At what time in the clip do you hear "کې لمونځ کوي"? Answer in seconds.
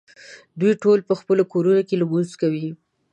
1.87-2.67